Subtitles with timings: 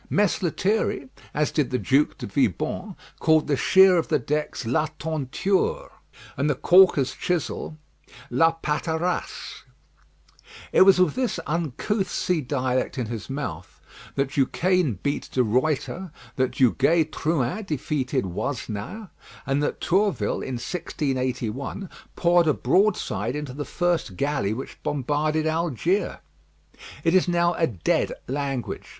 [0.09, 4.87] Mess Lethierry, as did the Duke de Vibonne, called the sheer of the decks la
[4.97, 5.91] tonture,
[6.35, 7.77] and the caulker's chisel
[8.31, 9.61] la patarasse.
[10.73, 13.79] It was with this uncouth sea dialect in his mouth
[14.15, 19.11] that Duquesne beat De Ruyter, that Duguay Trouin defeated Wasnaer,
[19.45, 26.17] and that Tourville, in 1681, poured a broadside into the first galley which bombarded Algiers.
[27.03, 28.87] It is now a dead language.